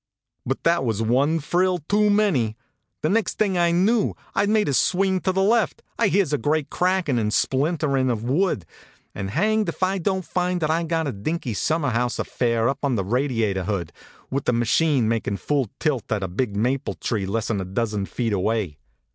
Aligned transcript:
But 0.47 0.63
that 0.63 0.83
was 0.83 1.03
one 1.03 1.37
frill 1.39 1.77
too 1.87 2.09
many! 2.09 2.57
Next 3.03 3.37
thing 3.37 3.55
I 3.55 3.69
knew 3.69 4.15
I 4.33 4.47
d 4.47 4.51
made 4.51 4.67
a 4.67 4.73
swing 4.73 5.19
to 5.19 5.31
the 5.31 5.43
left, 5.43 5.83
I 5.99 6.07
hears 6.07 6.33
a 6.33 6.39
great 6.39 6.71
crackin 6.71 7.19
and 7.19 7.29
splin 7.29 7.77
terin 7.77 8.09
of 8.11 8.23
wood, 8.23 8.65
and 9.13 9.29
hanged 9.29 9.69
if 9.69 9.83
I 9.83 9.99
don 9.99 10.21
t 10.23 10.27
find 10.27 10.59
that 10.61 10.71
I 10.71 10.81
ve 10.81 10.87
got 10.87 11.03
that 11.03 11.21
dinky 11.21 11.53
summer 11.53 11.89
house 11.91 12.17
af 12.17 12.25
fair 12.25 12.67
up 12.67 12.79
on 12.81 12.95
the 12.95 13.05
radiator 13.05 13.65
hood, 13.65 13.93
with 14.31 14.45
the 14.45 14.53
ma 14.53 14.65
chine 14.65 15.07
makin 15.07 15.37
full 15.37 15.69
tilt 15.79 16.11
at 16.11 16.23
a 16.23 16.27
big 16.27 16.55
maple 16.57 16.95
tree 16.95 17.27
less 17.27 17.51
n 17.51 17.61
a 17.61 17.63
dozen 17.63 18.07
feet 18.07 18.33
away. 18.33 18.79